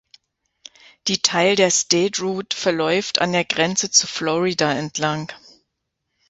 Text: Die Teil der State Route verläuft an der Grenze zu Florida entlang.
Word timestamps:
Die 1.07 1.21
Teil 1.21 1.55
der 1.55 1.69
State 1.69 2.23
Route 2.23 2.57
verläuft 2.57 3.21
an 3.21 3.33
der 3.33 3.45
Grenze 3.45 3.91
zu 3.91 4.07
Florida 4.07 4.73
entlang. 4.73 5.31